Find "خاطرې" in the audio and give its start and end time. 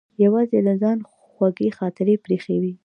1.77-2.15